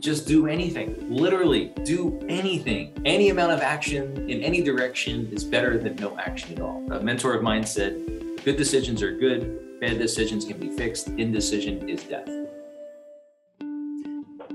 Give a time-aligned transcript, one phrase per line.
[0.00, 0.94] just do anything.
[1.08, 2.92] Literally, do anything.
[3.04, 6.84] Any amount of action in any direction is better than no action at all.
[6.92, 7.94] A mentor of mine said,
[8.44, 12.28] Good decisions are good, bad decisions can be fixed, indecision is death.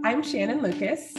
[0.04, 1.14] I'm Shannon Lucas.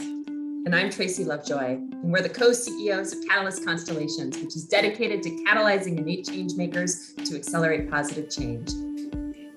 [0.65, 1.73] And I'm Tracy Lovejoy.
[1.73, 6.53] And we're the co CEOs of Catalyst Constellations, which is dedicated to catalyzing innate change
[6.55, 8.69] makers to accelerate positive change.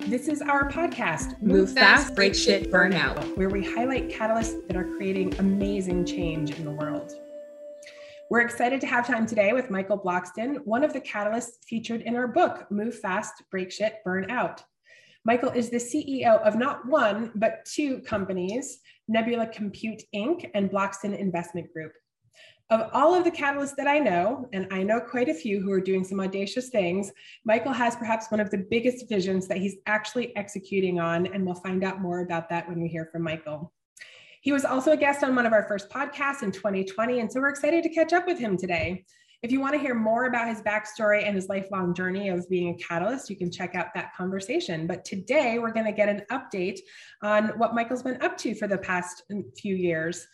[0.08, 4.64] This is our podcast, Move, Move Fast, Break Shit, Burn Out, where we highlight catalysts
[4.68, 7.12] that are creating amazing change in the world.
[8.30, 12.14] We're excited to have time today with Michael Bloxton, one of the catalysts featured in
[12.14, 14.62] our book, Move Fast, Break Shit, Burn Out.
[15.24, 20.48] Michael is the CEO of not one, but two companies, Nebula Compute Inc.
[20.54, 21.90] and Bloxton Investment Group.
[22.68, 25.70] Of all of the catalysts that I know, and I know quite a few who
[25.70, 27.12] are doing some audacious things,
[27.44, 31.54] Michael has perhaps one of the biggest visions that he's actually executing on, and we'll
[31.54, 33.72] find out more about that when we hear from Michael.
[34.40, 37.38] He was also a guest on one of our first podcasts in 2020, and so
[37.38, 39.04] we're excited to catch up with him today.
[39.42, 42.74] If you want to hear more about his backstory and his lifelong journey of being
[42.74, 44.88] a catalyst, you can check out that conversation.
[44.88, 46.80] But today we're going to get an update
[47.22, 49.22] on what Michael's been up to for the past
[49.56, 50.26] few years.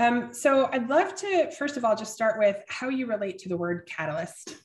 [0.00, 3.50] Um, so I'd love to, first of all, just start with how you relate to
[3.50, 4.56] the word catalyst.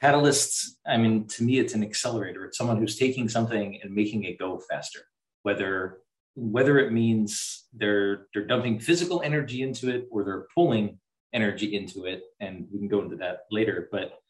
[0.00, 2.44] Catalysts, I mean, to me, it's an accelerator.
[2.44, 5.00] It's someone who's taking something and making it go faster,
[5.42, 5.98] whether
[6.34, 11.00] whether it means they're they're dumping physical energy into it or they're pulling
[11.32, 13.88] energy into it, and we can go into that later.
[13.90, 14.20] But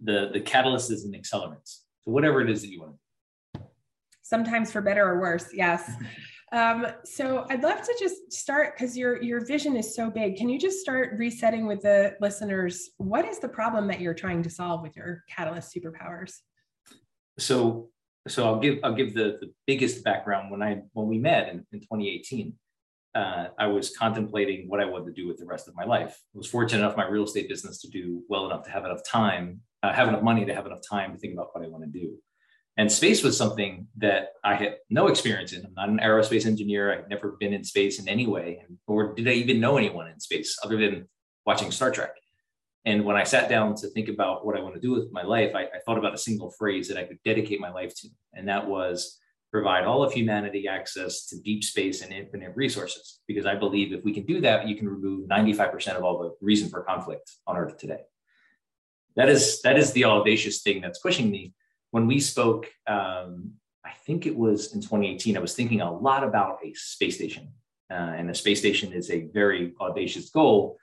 [0.00, 1.66] the the catalyst is an accelerant.
[1.66, 2.96] So whatever it is that you want.
[4.22, 5.90] Sometimes for better or worse, yes.
[6.52, 10.36] Um, so I'd love to just start because your your vision is so big.
[10.36, 12.90] Can you just start resetting with the listeners?
[12.98, 16.34] What is the problem that you're trying to solve with your Catalyst superpowers?
[17.38, 17.88] So
[18.28, 21.66] so I'll give I'll give the the biggest background when I when we met in,
[21.72, 22.54] in 2018.
[23.14, 26.20] Uh, I was contemplating what I wanted to do with the rest of my life.
[26.34, 29.00] I was fortunate enough my real estate business to do well enough to have enough
[29.06, 31.82] time, uh, have enough money to have enough time to think about what I want
[31.84, 32.18] to do.
[32.78, 35.64] And space was something that I had no experience in.
[35.64, 36.92] I'm not an aerospace engineer.
[36.92, 40.20] I've never been in space in any way, or did I even know anyone in
[40.20, 41.08] space other than
[41.46, 42.14] watching Star Trek?
[42.84, 45.22] And when I sat down to think about what I want to do with my
[45.22, 48.08] life, I, I thought about a single phrase that I could dedicate my life to,
[48.34, 49.18] and that was
[49.50, 53.20] provide all of humanity access to deep space and infinite resources.
[53.26, 56.34] Because I believe if we can do that, you can remove 95% of all the
[56.40, 58.00] reason for conflict on Earth today.
[59.16, 61.54] That is that is the audacious thing that's pushing me
[61.96, 63.52] when we spoke, um,
[63.82, 67.54] I think it was in 2018, I was thinking a lot about a space station.
[67.90, 70.76] Uh, and a space station is a very audacious goal.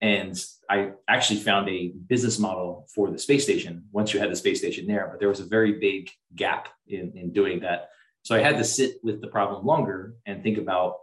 [0.00, 4.36] And I actually found a business model for the space station once you had the
[4.36, 7.88] space station there, but there was a very big gap in, in doing that.
[8.22, 10.98] So I had to sit with the problem longer and think about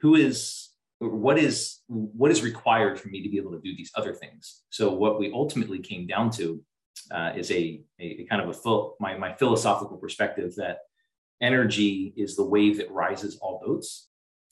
[0.00, 3.92] who is what is what is required for me to be able to do these
[3.94, 4.62] other things.
[4.70, 6.60] So what we ultimately came down to
[7.10, 10.78] uh, is a, a, kind of a my, my philosophical perspective that
[11.40, 14.08] energy is the wave that rises all boats.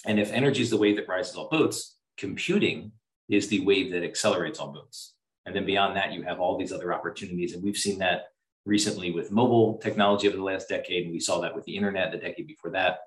[0.06, 2.92] And if energy is the wave that rises all boats, computing
[3.28, 5.14] is the wave that accelerates all boats.
[5.46, 7.54] And then beyond that, you have all these other opportunities.
[7.54, 8.28] And we've seen that
[8.66, 11.04] recently with mobile technology over the last decade.
[11.04, 12.98] And we saw that with the internet the decade before that.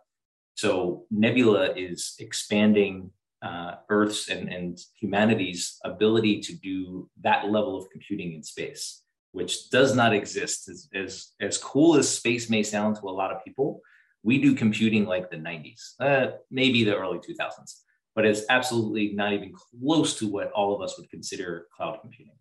[0.56, 3.12] So Nebula is expanding
[3.44, 9.70] uh, Earth's and, and humanity's ability to do that level of computing in space which
[9.70, 10.70] does not exist.
[10.70, 13.82] As, as, as cool as space may sound to a lot of people,
[14.24, 17.82] we do computing like the 90s, uh, maybe the early 2000s,
[18.16, 22.34] but it's absolutely not even close to what all of us would consider cloud computing.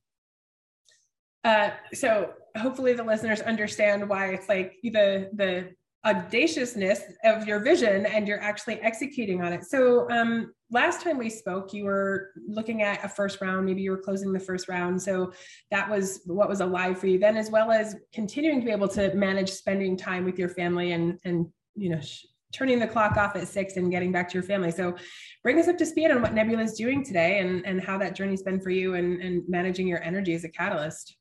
[1.44, 5.70] Uh, so hopefully the listeners understand why it's like the the
[6.06, 9.64] audaciousness of your vision and you're actually executing on it.
[9.64, 13.90] So um, last time we spoke, you were looking at a first round, maybe you
[13.90, 15.02] were closing the first round.
[15.02, 15.32] So
[15.72, 18.88] that was what was alive for you then, as well as continuing to be able
[18.88, 23.16] to manage spending time with your family and, and, you know, sh- turning the clock
[23.16, 24.70] off at six and getting back to your family.
[24.70, 24.94] So
[25.42, 28.14] bring us up to speed on what Nebula is doing today and, and how that
[28.14, 31.16] journey's been for you and, and managing your energy as a catalyst.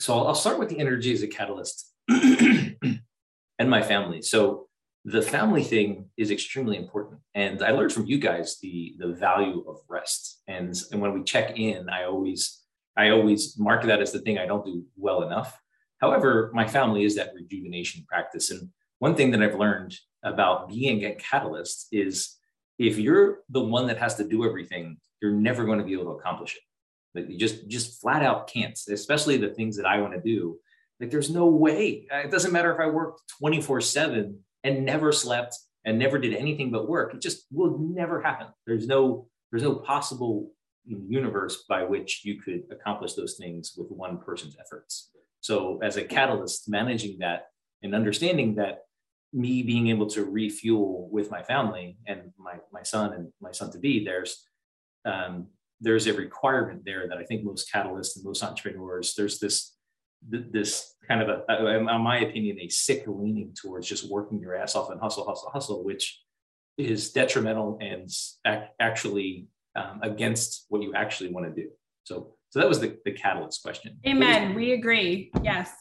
[0.00, 1.92] So I'll start with the energy as a catalyst.
[3.60, 4.22] and my family.
[4.22, 4.66] So
[5.04, 7.20] the family thing is extremely important.
[7.34, 10.42] And I learned from you guys the the value of rest.
[10.48, 12.40] And, and when we check in, I always
[12.96, 15.58] I always mark that as the thing I don't do well enough.
[15.98, 18.50] However, my family is that rejuvenation practice.
[18.50, 22.36] And one thing that I've learned about being a catalyst is
[22.78, 26.12] if you're the one that has to do everything, you're never going to be able
[26.12, 26.62] to accomplish it.
[27.12, 30.58] But you just just flat out can't, especially the things that I want to do
[31.00, 32.06] like there's no way.
[32.12, 36.34] Uh, it doesn't matter if I worked 24 7 and never slept and never did
[36.34, 38.48] anything but work, it just will never happen.
[38.66, 40.52] There's no there's no possible
[40.86, 45.10] universe by which you could accomplish those things with one person's efforts.
[45.40, 47.46] So as a catalyst, managing that
[47.82, 48.80] and understanding that
[49.32, 53.72] me being able to refuel with my family and my my son and my son
[53.72, 54.44] to be, there's
[55.06, 55.46] um,
[55.80, 59.74] there's a requirement there that I think most catalysts and most entrepreneurs, there's this
[60.28, 64.74] this kind of a, in my opinion, a sick leaning towards just working your ass
[64.74, 66.22] off and hustle, hustle, hustle, which
[66.78, 68.08] is detrimental and
[68.80, 69.46] actually
[69.76, 71.68] um, against what you actually want to do.
[72.04, 73.98] So, so that was the, the catalyst question.
[74.06, 74.54] Amen.
[74.54, 75.30] We agree.
[75.42, 75.72] Yes.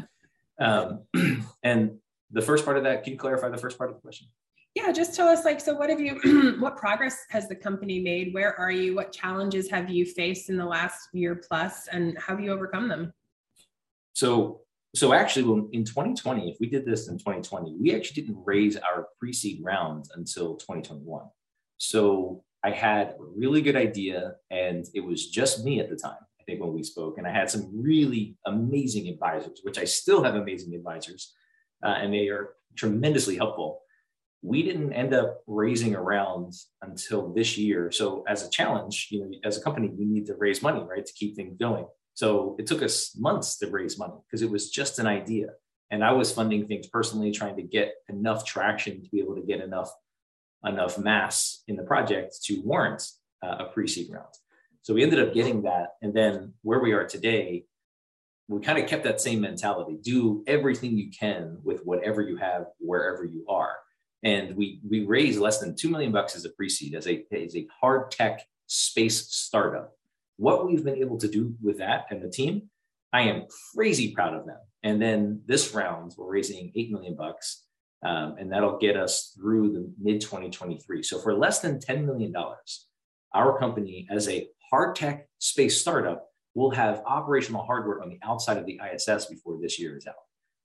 [0.60, 1.04] um,
[1.62, 1.98] and
[2.30, 4.28] the first part of that, can you clarify the first part of the question?
[4.74, 8.32] Yeah, just tell us like, so what have you, what progress has the company made?
[8.32, 8.94] Where are you?
[8.94, 12.88] What challenges have you faced in the last year plus and how have you overcome
[12.88, 13.12] them?
[14.18, 14.62] So,
[14.96, 18.76] so actually when, in 2020, if we did this in 2020, we actually didn't raise
[18.76, 21.22] our pre-seed rounds until 2021.
[21.76, 26.18] So I had a really good idea and it was just me at the time,
[26.40, 30.24] I think when we spoke, and I had some really amazing advisors, which I still
[30.24, 31.32] have amazing advisors,
[31.86, 33.82] uh, and they are tremendously helpful
[34.42, 37.90] we didn't end up raising a round until this year.
[37.90, 41.04] So as a challenge, you know, as a company, we need to raise money, right,
[41.04, 41.86] to keep things going.
[42.18, 45.50] So it took us months to raise money because it was just an idea.
[45.92, 49.42] And I was funding things personally, trying to get enough traction to be able to
[49.42, 49.88] get enough
[50.66, 53.08] enough mass in the project to warrant
[53.40, 54.34] uh, a pre-seed round.
[54.82, 57.66] So we ended up getting that, and then where we are today,
[58.48, 62.64] we kind of kept that same mentality: do everything you can with whatever you have,
[62.80, 63.76] wherever you are
[64.24, 67.54] and we we raised less than two million bucks as a pre-seed as a as
[67.54, 69.97] a hard tech space startup.
[70.38, 72.70] What we've been able to do with that and the team,
[73.12, 74.58] I am crazy proud of them.
[74.82, 77.64] And then this round, we're raising eight million bucks,
[78.04, 81.02] um, and that'll get us through the mid 2023.
[81.02, 82.86] So for less than ten million dollars,
[83.34, 88.56] our company as a hard tech space startup will have operational hardware on the outside
[88.56, 90.14] of the ISS before this year is out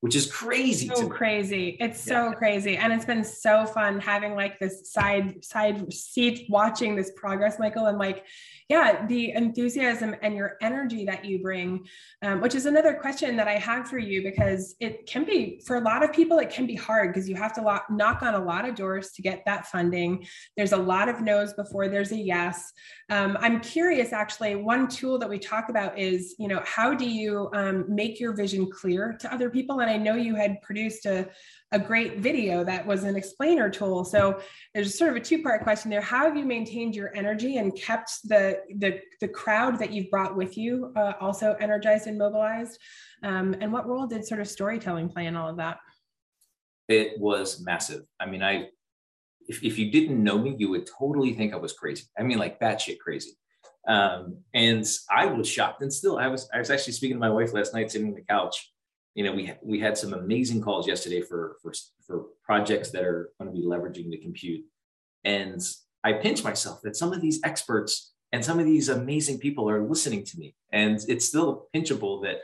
[0.03, 0.91] which is crazy.
[0.93, 1.77] So crazy.
[1.79, 2.31] It's yeah.
[2.31, 2.75] so crazy.
[2.75, 7.85] And it's been so fun having like this side side seat watching this progress, Michael.
[7.85, 8.25] And like,
[8.67, 11.85] yeah, the enthusiasm and your energy that you bring,
[12.21, 15.77] um, which is another question that I have for you because it can be for
[15.77, 18.33] a lot of people, it can be hard because you have to lock, knock on
[18.33, 20.27] a lot of doors to get that funding.
[20.57, 22.73] There's a lot of no's before there's a yes.
[23.09, 27.09] Um, I'm curious, actually, one tool that we talk about is, you know, how do
[27.09, 29.81] you um, make your vision clear to other people?
[29.81, 31.29] And I know you had produced a,
[31.71, 34.03] a great video that was an explainer tool.
[34.05, 34.39] So
[34.73, 36.01] there's sort of a two-part question there.
[36.01, 40.35] How have you maintained your energy and kept the the, the crowd that you've brought
[40.35, 42.79] with you uh, also energized and mobilized?
[43.23, 45.79] Um, and what role did sort of storytelling play in all of that?
[46.89, 48.03] It was massive.
[48.19, 48.67] I mean, I
[49.47, 52.05] if, if you didn't know me, you would totally think I was crazy.
[52.17, 53.31] I mean, like batshit crazy.
[53.87, 55.81] Um, and I was shocked.
[55.81, 58.13] And still, I was I was actually speaking to my wife last night, sitting on
[58.15, 58.72] the couch.
[59.15, 61.73] You know, we we had some amazing calls yesterday for for
[62.05, 64.65] for projects that are going to be leveraging the compute.
[65.23, 65.61] And
[66.03, 69.87] I pinch myself that some of these experts and some of these amazing people are
[69.87, 70.55] listening to me.
[70.71, 72.39] And it's still pinchable that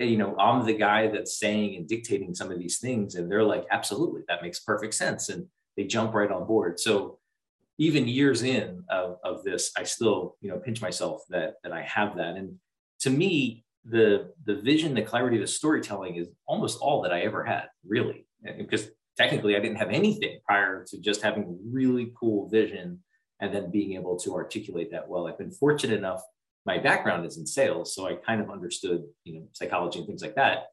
[0.00, 3.42] you know i'm the guy that's saying and dictating some of these things and they're
[3.42, 5.48] like absolutely that makes perfect sense and
[5.78, 6.80] they jump right on board.
[6.80, 7.20] So
[7.78, 11.82] even years in of, of this, I still, you know, pinch myself that that I
[11.82, 12.34] have that.
[12.36, 12.56] And
[13.00, 17.44] to me, the the vision, the clarity, the storytelling is almost all that I ever
[17.44, 18.26] had, really.
[18.56, 23.02] Because technically I didn't have anything prior to just having really cool vision
[23.40, 25.26] and then being able to articulate that well.
[25.26, 26.22] I've been fortunate enough,
[26.66, 30.22] my background is in sales, so I kind of understood, you know, psychology and things
[30.22, 30.66] like that.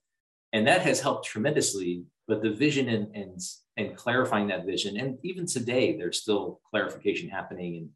[0.53, 2.05] And that has helped tremendously.
[2.27, 3.39] But the vision and, and
[3.77, 4.97] and clarifying that vision.
[4.97, 7.77] And even today, there's still clarification happening.
[7.77, 7.89] And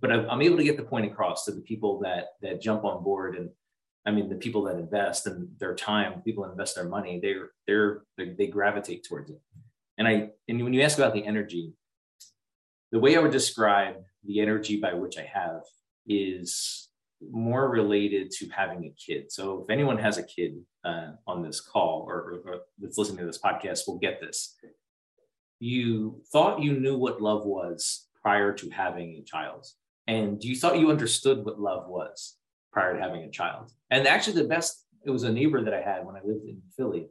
[0.00, 3.02] but I'm able to get the point across to the people that that jump on
[3.02, 3.50] board and
[4.04, 8.02] I mean the people that invest and their time, people invest their money, they're they're
[8.16, 9.40] they gravitate towards it.
[9.98, 11.72] And I and when you ask about the energy,
[12.90, 15.62] the way I would describe the energy by which I have
[16.06, 16.88] is
[17.30, 19.30] more related to having a kid.
[19.30, 23.18] So if anyone has a kid uh, on this call or, or, or that's listening
[23.18, 24.56] to this podcast, will get this
[25.62, 29.64] you thought you knew what love was prior to having a child
[30.08, 32.36] and you thought you understood what love was
[32.72, 33.70] prior to having a child.
[33.90, 36.62] And actually the best it was a neighbor that i had when i lived in
[36.76, 37.08] philly.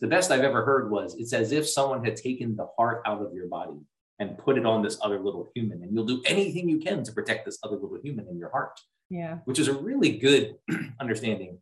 [0.00, 3.22] The best i've ever heard was it's as if someone had taken the heart out
[3.22, 3.78] of your body
[4.18, 5.82] and put it on this other little human.
[5.82, 8.78] And you'll do anything you can to protect this other little human in your heart
[9.10, 9.38] yeah.
[9.44, 10.56] which is a really good
[11.00, 11.58] understanding.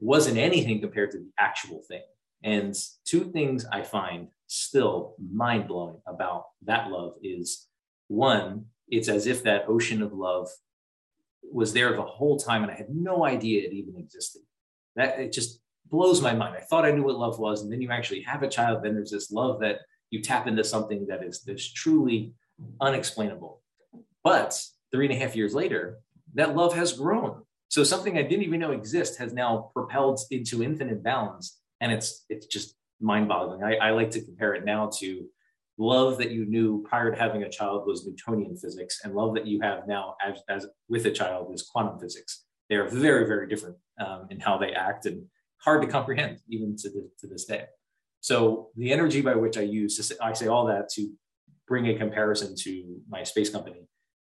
[0.00, 2.02] Wasn't anything compared to the actual thing.
[2.42, 2.74] And
[3.04, 7.66] two things i find still mind blowing about that love is
[8.08, 10.48] one, it's as if that ocean of love
[11.52, 14.42] was there the whole time and I had no idea it even existed.
[14.96, 15.60] That it just
[15.90, 16.56] blows my mind.
[16.56, 18.94] I thought I knew what love was, and then you actually have a child, then
[18.94, 22.34] there's this love that you tap into something that is that's truly
[22.80, 23.62] unexplainable.
[24.24, 24.60] But
[24.92, 25.98] three and a half years later,
[26.34, 27.42] that love has grown.
[27.68, 32.24] So something I didn't even know exist has now propelled into infinite bounds, and it's
[32.28, 33.62] it's just mind-boggling.
[33.62, 35.28] I, I like to compare it now to
[35.78, 39.46] love that you knew prior to having a child was Newtonian physics, and love that
[39.46, 42.44] you have now as, as with a child is quantum physics.
[42.68, 45.24] They are very, very different um, in how they act and
[45.58, 47.64] hard to comprehend even to, the, to this day.
[48.20, 51.10] So the energy by which I use, say, I say all that to
[51.68, 53.86] bring a comparison to my space company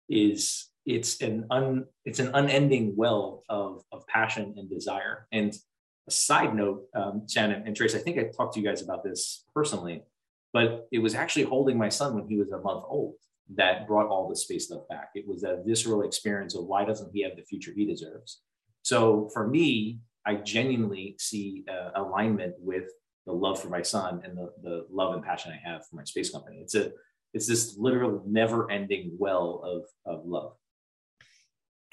[0.10, 5.28] is it's an un, it's an unending well of, of passion and desire.
[5.32, 5.54] And
[6.08, 9.04] a side note, um, Shannon and Trace, I think I talked to you guys about
[9.04, 10.04] this personally
[10.54, 13.16] but it was actually holding my son when he was a month old
[13.56, 15.10] that brought all the space stuff back.
[15.16, 18.42] It was a visceral experience of why doesn't he have the future he deserves?
[18.82, 22.86] So for me, I genuinely see uh, alignment with
[23.26, 26.04] the love for my son and the, the love and passion I have for my
[26.04, 26.60] space company.
[26.62, 26.92] It's a
[27.34, 30.54] it's this literal never ending well of, of love.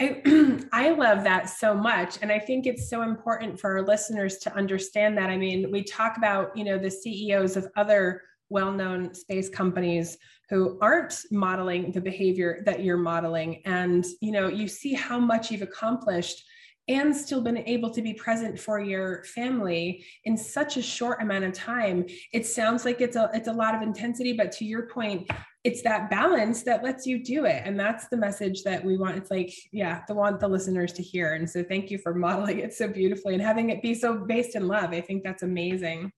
[0.01, 0.23] I,
[0.73, 2.19] I love that so much.
[2.23, 5.31] And I think it's so important for our listeners to understand that.
[5.31, 8.23] I mean, we talk about, you know, the CEOs of other
[8.55, 10.17] well-known space companies
[10.49, 13.61] who aren't modeling the behavior that you're modeling.
[13.67, 16.45] And you know you see how much you've accomplished
[16.87, 21.45] and still been able to be present for your family in such a short amount
[21.45, 22.05] of time.
[22.33, 25.31] It sounds like it's a it's a lot of intensity but to your point
[25.65, 27.63] it's that balance that lets you do it.
[27.65, 29.17] And that's the message that we want.
[29.17, 31.35] It's like yeah the want the listeners to hear.
[31.35, 34.55] And so thank you for modeling it so beautifully and having it be so based
[34.55, 34.91] in love.
[34.93, 36.13] I think that's amazing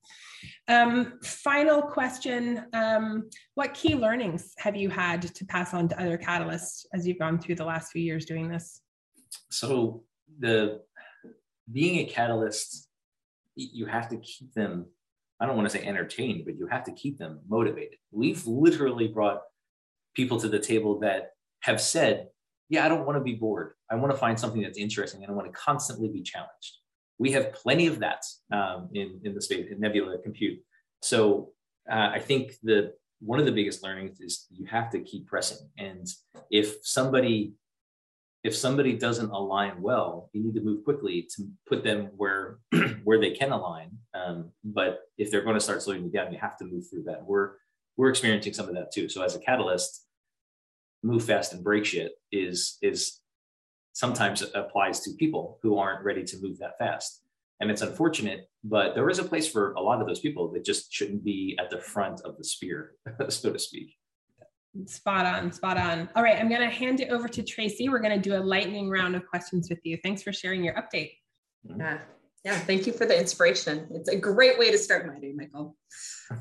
[0.68, 6.18] um, final question um, What key learnings have you had to pass on to other
[6.18, 8.80] catalysts as you've gone through the last few years doing this?
[9.50, 10.02] So,
[10.38, 10.80] the
[11.70, 12.88] being a catalyst,
[13.54, 14.87] you have to keep them,
[15.40, 17.99] I don't want to say entertained, but you have to keep them motivated.
[18.11, 19.42] We've literally brought
[20.14, 21.30] people to the table that
[21.61, 22.28] have said,
[22.68, 23.75] Yeah, I don't want to be bored.
[23.90, 26.78] I want to find something that's interesting and I want to constantly be challenged
[27.18, 30.58] we have plenty of that um, in, in the space in nebula compute.
[31.02, 31.50] So
[31.90, 35.68] uh, I think the one of the biggest learnings is you have to keep pressing.
[35.78, 36.06] And
[36.50, 37.54] if somebody
[38.44, 42.58] if somebody doesn't align well, you need to move quickly to put them where
[43.04, 43.90] where they can align.
[44.14, 47.04] Um, but if they're going to start slowing you down, you have to move through
[47.04, 47.25] that.
[47.25, 47.52] We're
[47.96, 49.08] we're experiencing some of that too.
[49.08, 50.06] So as a catalyst,
[51.02, 53.20] move fast and break shit is is
[53.96, 57.22] sometimes applies to people who aren't ready to move that fast.
[57.60, 60.66] And it's unfortunate, but there is a place for a lot of those people that
[60.66, 62.92] just shouldn't be at the front of the spear,
[63.30, 63.96] so to speak.
[64.84, 66.10] Spot on, spot on.
[66.14, 67.88] All right, I'm going to hand it over to Tracy.
[67.88, 69.96] We're going to do a lightning round of questions with you.
[70.02, 71.12] Thanks for sharing your update.
[71.66, 71.80] Mm-hmm.
[71.80, 71.98] Yeah,
[72.46, 72.60] yeah.
[72.60, 73.88] Thank you for the inspiration.
[73.90, 75.76] It's a great way to start my day, Michael.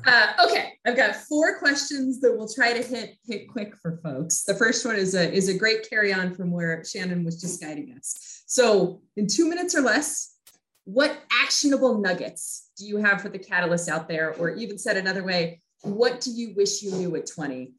[0.06, 4.44] Uh, okay, I've got four questions that we'll try to hit hit quick for folks.
[4.44, 7.60] The first one is a is a great carry on from where Shannon was just
[7.60, 8.44] guiding us.
[8.46, 10.36] So, in two minutes or less,
[10.84, 15.24] what actionable nuggets do you have for the catalysts out there, or even said another
[15.24, 17.72] way, what do you wish you knew at twenty?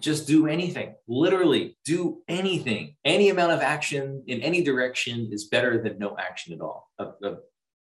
[0.00, 0.94] Just do anything.
[1.06, 2.96] Literally, do anything.
[3.04, 6.90] Any amount of action in any direction is better than no action at all.
[6.98, 7.36] a, a,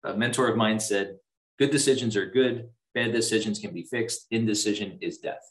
[0.05, 1.17] a mentor of mine said
[1.59, 2.69] Good decisions are good.
[2.95, 4.27] Bad decisions can be fixed.
[4.31, 5.43] Indecision is death.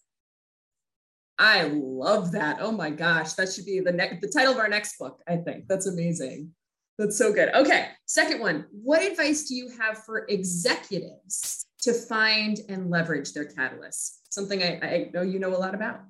[1.40, 2.58] I love that.
[2.60, 5.22] Oh my gosh, that should be the next the title of our next book.
[5.28, 6.52] I think that's amazing.
[7.00, 7.50] That's so good.
[7.56, 8.66] Okay, second one.
[8.72, 14.20] What advice do you have for executives to find and leverage their catalysts?
[14.34, 16.02] Something I, I know you know a lot about.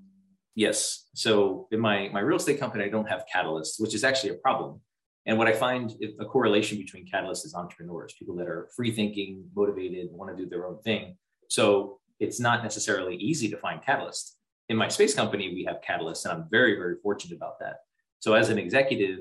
[0.55, 1.07] Yes.
[1.13, 4.35] So in my my real estate company, I don't have catalysts, which is actually a
[4.35, 4.81] problem
[5.25, 9.45] and what I find a correlation between catalysts is entrepreneurs, people that are free thinking,
[9.55, 11.17] motivated, want to do their own thing.
[11.49, 14.31] So it's not necessarily easy to find catalysts.
[14.69, 17.77] In my space company, we have catalysts, and I'm very, very fortunate about that.
[18.19, 19.19] So as an executive,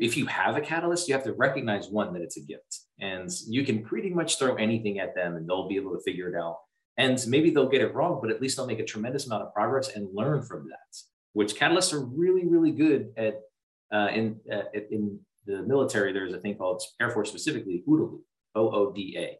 [0.00, 2.80] if you have a catalyst, you have to recognize one that it's a gift.
[3.00, 6.28] And you can pretty much throw anything at them and they'll be able to figure
[6.28, 6.58] it out.
[6.98, 9.54] And maybe they'll get it wrong, but at least they'll make a tremendous amount of
[9.54, 10.96] progress and learn from that,
[11.32, 13.40] which catalysts are really, really good at
[13.92, 18.18] uh, in uh, in the military, there's a thing called Air Force specifically OODA,
[18.54, 19.38] O-O-D-A,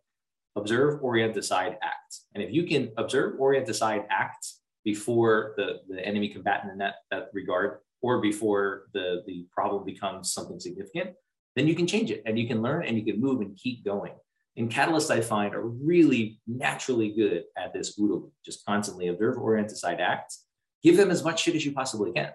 [0.56, 2.20] observe, orient, decide, act.
[2.34, 4.46] And if you can observe, orient, decide, act
[4.84, 10.32] before the, the enemy combatant in that, that regard, or before the, the problem becomes
[10.32, 11.10] something significant,
[11.54, 13.84] then you can change it and you can learn and you can move and keep
[13.84, 14.12] going.
[14.56, 17.98] And catalysts I find are really naturally good at this
[18.44, 20.36] just constantly observe, orient, decide, act.
[20.82, 22.32] Give them as much shit as you possibly can.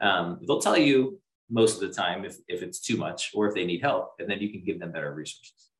[0.00, 3.54] Um, they'll tell you most of the time if, if it's too much or if
[3.54, 5.70] they need help, and then you can give them better resources.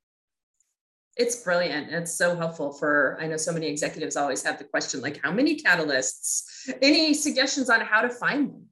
[1.16, 1.92] It's brilliant.
[1.92, 5.30] It's so helpful for, I know so many executives always have the question like, how
[5.30, 6.68] many catalysts?
[6.82, 8.66] Any suggestions on how to find them?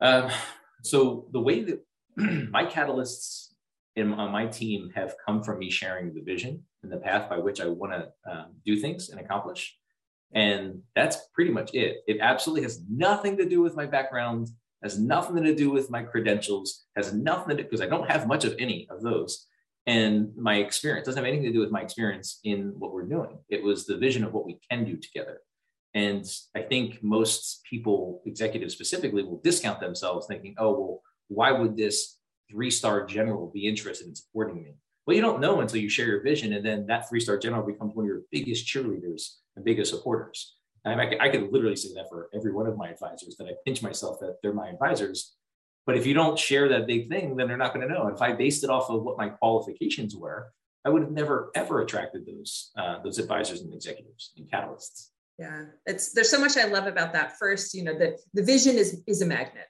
[0.00, 0.30] Um,
[0.82, 1.84] so the way that
[2.50, 3.47] my catalysts
[3.98, 7.38] in, on my team have come from me sharing the vision and the path by
[7.38, 9.76] which I want to um, do things and accomplish.
[10.32, 11.98] And that's pretty much it.
[12.06, 14.48] It absolutely has nothing to do with my background,
[14.82, 18.26] has nothing to do with my credentials, has nothing to do because I don't have
[18.26, 19.46] much of any of those.
[19.86, 23.38] And my experience doesn't have anything to do with my experience in what we're doing.
[23.48, 25.38] It was the vision of what we can do together.
[25.94, 31.74] And I think most people, executives specifically, will discount themselves thinking, oh, well, why would
[31.74, 32.17] this
[32.50, 34.74] three star general be interested in supporting me?
[35.06, 36.52] Well, you don't know until you share your vision.
[36.52, 40.56] And then that three star general becomes one of your biggest cheerleaders and biggest supporters.
[40.84, 43.52] And I, I could literally say that for every one of my advisors that I
[43.64, 45.34] pinch myself that they're my advisors.
[45.86, 48.06] But if you don't share that big thing, then they're not going to know.
[48.06, 50.52] And if I based it off of what my qualifications were,
[50.84, 55.08] I would have never ever attracted those uh, those advisors and executives and catalysts.
[55.38, 57.38] Yeah, it's there's so much I love about that.
[57.38, 59.66] First, you know, the the vision is is a magnet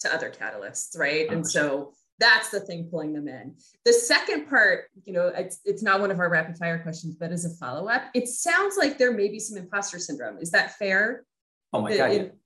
[0.00, 1.28] to other catalysts, right?
[1.28, 1.32] 100%.
[1.32, 3.54] And so that's the thing pulling them in.
[3.84, 7.30] The second part, you know, it's it's not one of our rapid fire questions, but
[7.30, 10.38] as a follow up, it sounds like there may be some imposter syndrome.
[10.38, 11.24] Is that fair?
[11.72, 12.10] Oh my god.
[12.10, 12.38] It,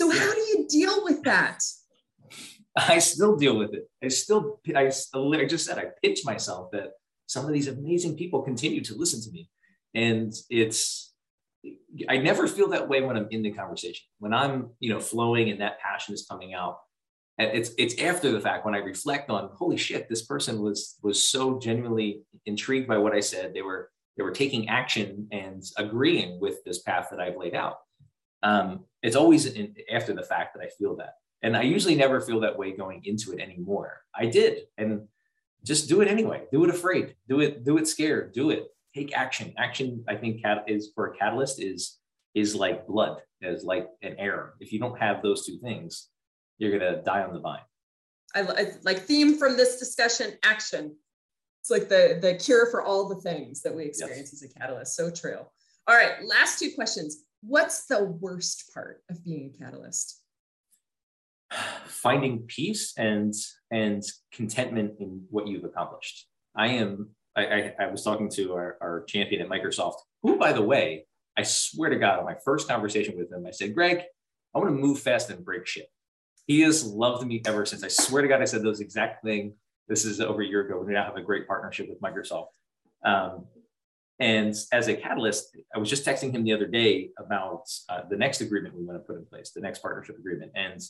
[0.00, 1.62] so how do you deal with that?
[2.76, 3.88] I still deal with it.
[4.02, 6.92] I still, I, I just said, I pitch myself that
[7.26, 9.50] some of these amazing people continue to listen to me.
[9.94, 11.12] And it's,
[12.08, 14.04] I never feel that way when I'm in the conversation.
[14.18, 16.78] When I'm, you know, flowing and that passion is coming out.
[17.38, 20.96] And it's it's after the fact when I reflect on, holy shit, this person was
[21.02, 23.54] was so genuinely intrigued by what I said.
[23.54, 27.78] They were they were taking action and agreeing with this path that I've laid out.
[28.42, 32.20] Um, it's always in, after the fact that I feel that, and I usually never
[32.20, 34.02] feel that way going into it anymore.
[34.14, 35.08] I did, and
[35.64, 36.42] just do it anyway.
[36.52, 37.14] Do it afraid.
[37.28, 37.64] Do it.
[37.64, 38.34] Do it scared.
[38.34, 39.54] Do it take action.
[39.58, 41.98] Action, I think, cat is for a catalyst is
[42.34, 44.54] is like blood, is like an air.
[44.58, 46.08] If you don't have those two things,
[46.62, 47.60] you're gonna die on the vine.
[48.34, 50.96] I, I like theme from this discussion: action.
[51.60, 54.42] It's like the the cure for all the things that we experience yes.
[54.42, 54.94] as a catalyst.
[54.94, 55.38] So true.
[55.88, 57.24] All right, last two questions.
[57.42, 60.20] What's the worst part of being a catalyst?
[61.86, 63.34] Finding peace and
[63.72, 66.28] and contentment in what you've accomplished.
[66.54, 70.52] I am I, I, I was talking to our, our champion at Microsoft, who, by
[70.52, 74.02] the way, I swear to God, on my first conversation with him, I said, Greg,
[74.54, 75.86] I want to move fast and break shit.
[76.46, 77.84] He has loved me ever since.
[77.84, 79.54] I swear to God, I said those exact thing.
[79.88, 80.82] This is over a year ago.
[80.84, 82.48] We now have a great partnership with Microsoft.
[83.04, 83.46] Um,
[84.18, 88.16] and as a catalyst, I was just texting him the other day about uh, the
[88.16, 90.52] next agreement we want to put in place, the next partnership agreement.
[90.54, 90.80] And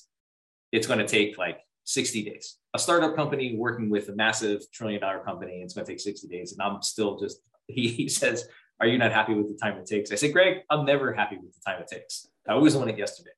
[0.70, 2.58] it's going to take like 60 days.
[2.74, 6.28] A startup company working with a massive trillion dollar company, it's going to take 60
[6.28, 6.52] days.
[6.52, 8.48] And I'm still just, he, he says,
[8.80, 10.12] Are you not happy with the time it takes?
[10.12, 12.26] I said, Greg, I'm never happy with the time it takes.
[12.48, 13.30] I always want it yesterday.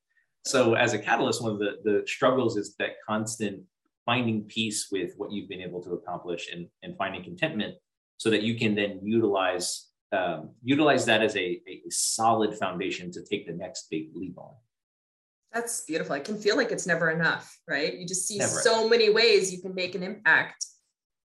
[0.46, 3.62] So, as a catalyst, one of the, the struggles is that constant
[4.04, 7.74] finding peace with what you've been able to accomplish and, and finding contentment
[8.18, 13.24] so that you can then utilize um, utilize that as a, a solid foundation to
[13.24, 14.52] take the next big leap on.
[15.52, 16.14] That's beautiful.
[16.14, 17.96] I can feel like it's never enough, right?
[17.96, 18.50] You just see never.
[18.50, 20.66] so many ways you can make an impact.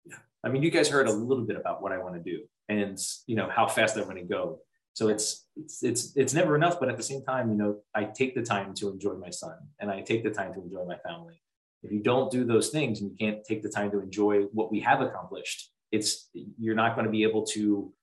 [0.05, 0.17] Yeah.
[0.43, 2.97] I mean, you guys heard a little bit about what I want to do and
[3.27, 4.59] you know how fast I want to go.
[4.99, 8.03] So it's it's it's it's never enough, but at the same time, you know, I
[8.03, 10.97] take the time to enjoy my son and I take the time to enjoy my
[10.97, 11.41] family.
[11.83, 14.73] If you don't do those things and you can't take the time to enjoy what
[14.73, 17.93] we have accomplished, it's you're not going to be able to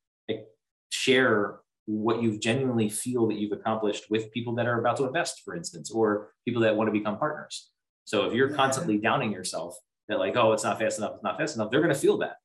[0.88, 5.42] share what you genuinely feel that you've accomplished with people that are about to invest,
[5.44, 7.72] for instance, or people that want to become partners.
[8.06, 9.76] So if you're constantly downing yourself
[10.08, 12.16] that like, oh, it's not fast enough, it's not fast enough, they're going to feel
[12.24, 12.36] that.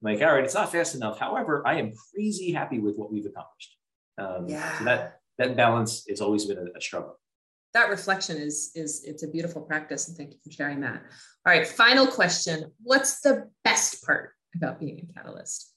[0.00, 1.18] Like, all right, it's not fast enough.
[1.18, 3.76] However, I am crazy happy with what we've accomplished.
[4.18, 4.78] Um, yeah.
[4.78, 7.18] So that that balance has always been a, a struggle.
[7.74, 11.02] That reflection is is it's a beautiful practice, and thank you for sharing that.
[11.46, 15.72] All right, final question: What's the best part about being a catalyst?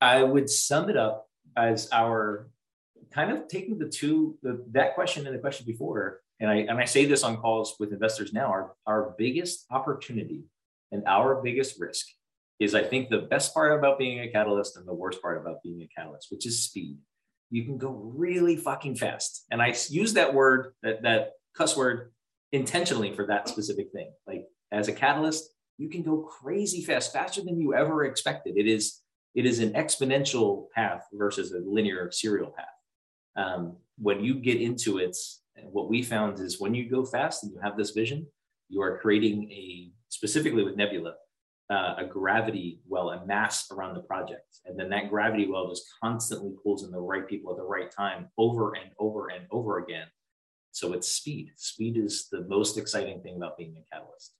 [0.00, 2.48] I would sum it up as our
[3.10, 6.78] kind of taking the two the, that question and the question before and I and
[6.78, 10.44] I say this on calls with investors now our our biggest opportunity
[10.92, 12.06] and our biggest risk
[12.60, 15.62] is I think the best part about being a catalyst and the worst part about
[15.62, 16.98] being a catalyst which is speed
[17.50, 19.44] you can go really fucking fast.
[19.50, 22.12] And I use that word that that cuss word
[22.52, 24.10] intentionally for that specific thing.
[24.26, 28.56] Like as a catalyst you can go crazy fast faster than you ever expected.
[28.56, 29.00] It is
[29.34, 32.66] it is an exponential path versus a linear serial path.
[33.36, 35.16] Um, when you get into it,
[35.70, 38.26] what we found is when you go fast and you have this vision,
[38.68, 41.14] you are creating a specifically with Nebula
[41.70, 44.60] uh, a gravity well, a mass around the project.
[44.64, 47.90] And then that gravity well just constantly pulls in the right people at the right
[47.90, 50.06] time over and over and over again.
[50.72, 51.50] So it's speed.
[51.56, 54.32] Speed is the most exciting thing about being a catalyst.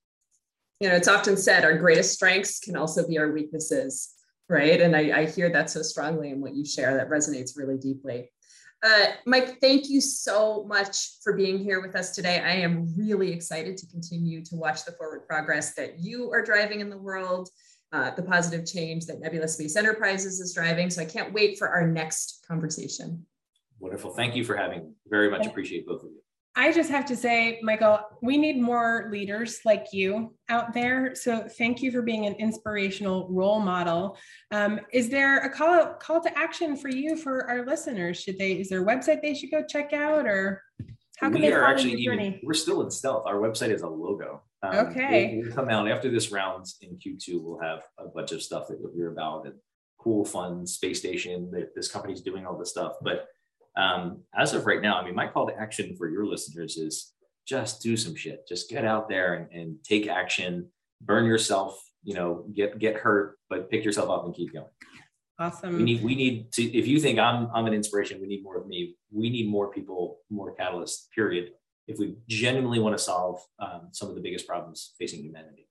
[0.79, 4.13] You know, it's often said our greatest strengths can also be our weaknesses,
[4.47, 4.79] right?
[4.79, 8.31] And I, I hear that so strongly in what you share that resonates really deeply.
[8.81, 12.39] Uh, Mike, thank you so much for being here with us today.
[12.39, 16.79] I am really excited to continue to watch the forward progress that you are driving
[16.79, 17.49] in the world,
[17.91, 20.89] uh, the positive change that Nebula Space Enterprises is driving.
[20.89, 23.25] So I can't wait for our next conversation.
[23.79, 24.11] Wonderful.
[24.11, 24.91] Thank you for having me.
[25.07, 26.21] Very much appreciate both of you.
[26.55, 31.15] I just have to say, Michael, we need more leaders like you out there.
[31.15, 34.17] So thank you for being an inspirational role model.
[34.51, 38.21] Um, is there a call call to action for you for our listeners?
[38.21, 40.61] Should they is there a website they should go check out, or
[41.17, 43.25] how can we they are actually even, we're still in stealth.
[43.25, 44.41] Our website is a logo.
[44.63, 45.35] Um, okay.
[45.35, 47.41] We'll, we'll come out after this round in Q2.
[47.41, 49.55] We'll have a bunch of stuff that you'll hear about and
[49.99, 53.27] cool, fun space station that this company's doing all this stuff, but
[53.75, 57.13] um, as of right now, I mean, my call to action for your listeners is
[57.47, 58.47] just do some shit.
[58.47, 60.69] Just get out there and, and take action.
[61.01, 61.81] Burn yourself.
[62.03, 64.67] You know, get get hurt, but pick yourself up and keep going.
[65.37, 65.77] Awesome.
[65.77, 66.63] We need we need to.
[66.77, 68.95] If you think I'm I'm an inspiration, we need more of me.
[69.11, 71.09] We need more people, more catalysts.
[71.13, 71.51] Period.
[71.87, 75.68] If we genuinely want to solve um, some of the biggest problems facing humanity.